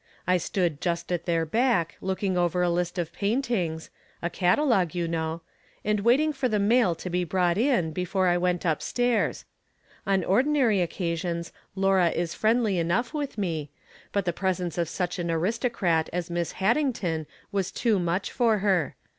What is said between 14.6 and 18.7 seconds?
of such an aristocrat as Miss Haddington was too much for